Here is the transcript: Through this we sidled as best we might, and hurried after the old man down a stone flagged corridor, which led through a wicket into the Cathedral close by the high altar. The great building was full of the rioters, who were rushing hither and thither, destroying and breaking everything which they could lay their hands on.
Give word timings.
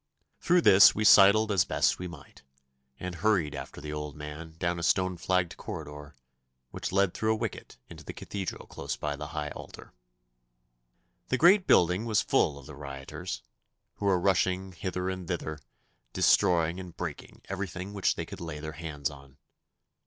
Through 0.39 0.61
this 0.61 0.95
we 0.95 1.05
sidled 1.05 1.51
as 1.51 1.63
best 1.63 1.99
we 1.99 2.07
might, 2.07 2.41
and 2.99 3.13
hurried 3.13 3.53
after 3.53 3.79
the 3.79 3.93
old 3.93 4.15
man 4.15 4.55
down 4.57 4.79
a 4.79 4.81
stone 4.81 5.15
flagged 5.15 5.57
corridor, 5.57 6.15
which 6.71 6.91
led 6.91 7.13
through 7.13 7.33
a 7.33 7.37
wicket 7.37 7.77
into 7.87 8.03
the 8.03 8.11
Cathedral 8.11 8.65
close 8.65 8.95
by 8.95 9.15
the 9.15 9.27
high 9.27 9.49
altar. 9.51 9.93
The 11.27 11.37
great 11.37 11.67
building 11.67 12.05
was 12.05 12.19
full 12.19 12.57
of 12.57 12.65
the 12.65 12.75
rioters, 12.75 13.43
who 13.97 14.07
were 14.07 14.19
rushing 14.19 14.71
hither 14.71 15.07
and 15.07 15.27
thither, 15.27 15.59
destroying 16.13 16.79
and 16.79 16.97
breaking 16.97 17.43
everything 17.47 17.93
which 17.93 18.15
they 18.15 18.25
could 18.25 18.41
lay 18.41 18.59
their 18.59 18.71
hands 18.71 19.11
on. 19.11 19.37